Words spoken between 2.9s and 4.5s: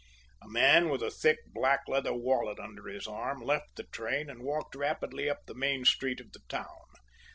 arm left the train and